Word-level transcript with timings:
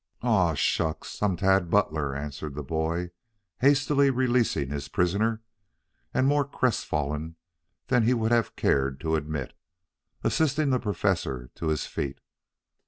"Oh, 0.23 0.55
shucks! 0.55 1.21
I'm 1.21 1.37
Tad 1.37 1.69
Butler," 1.69 2.15
answered 2.15 2.55
the 2.55 2.63
boy, 2.63 3.11
hastily 3.59 4.09
releasing 4.09 4.71
his 4.71 4.87
prisoner, 4.87 5.43
and, 6.11 6.25
more 6.25 6.43
crestfallen 6.43 7.35
than 7.85 8.01
he 8.01 8.15
would 8.15 8.31
have 8.31 8.55
cared 8.55 8.99
to 9.01 9.15
admit, 9.15 9.53
assisting 10.23 10.71
the 10.71 10.79
Professor 10.79 11.51
to 11.53 11.67
his 11.67 11.85
feet. 11.85 12.17